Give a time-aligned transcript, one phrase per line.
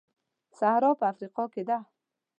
[0.57, 1.77] سهارا په افریقا کې ده.